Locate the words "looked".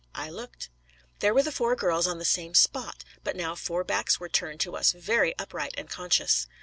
0.31-0.71